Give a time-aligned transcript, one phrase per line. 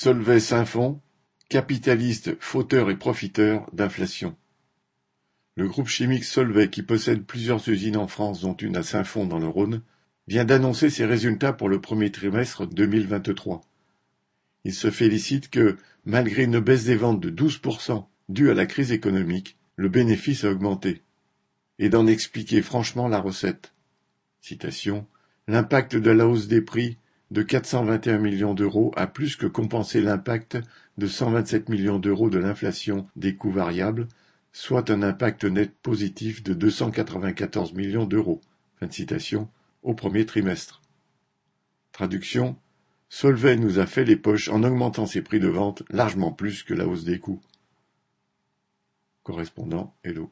[0.00, 1.00] Solvay Saint-Fond,
[1.48, 4.36] capitaliste fauteur et profiteur d'inflation.
[5.56, 9.40] Le groupe chimique Solvay, qui possède plusieurs usines en France dont une à Saint-Fond dans
[9.40, 9.82] le Rhône,
[10.28, 13.60] vient d'annoncer ses résultats pour le premier trimestre 2023.
[14.62, 18.92] Il se félicite que, malgré une baisse des ventes de 12% due à la crise
[18.92, 21.02] économique, le bénéfice a augmenté.
[21.80, 23.74] Et d'en expliquer franchement la recette.
[24.42, 25.08] Citation.
[25.48, 26.98] L'impact de la hausse des prix
[27.30, 30.58] de 421 millions d'euros a plus que compensé l'impact
[30.96, 34.08] de 127 millions d'euros de l'inflation des coûts variables,
[34.52, 38.40] soit un impact net positif de 294 millions d'euros.
[38.76, 39.48] Fin de citation,
[39.82, 40.80] au premier trimestre.
[41.92, 42.56] Traduction
[43.10, 46.74] Solvay nous a fait les poches en augmentant ses prix de vente largement plus que
[46.74, 47.40] la hausse des coûts.
[49.22, 50.26] Correspondant Hello.